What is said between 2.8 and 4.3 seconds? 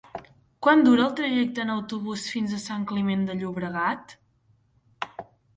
Climent de Llobregat?